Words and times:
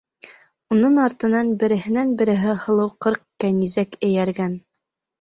Уның 0.75 0.97
артынан 1.07 1.51
береһенән-береһе 1.65 2.57
һылыу 2.65 2.93
ҡырҡ 3.07 3.25
кәнизәк 3.47 3.99
эйәргән. 4.13 4.63